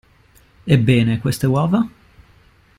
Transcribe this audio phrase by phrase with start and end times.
[0.65, 1.87] Ebbene, queste uova?